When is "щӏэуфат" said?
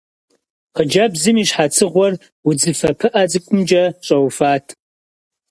4.05-4.65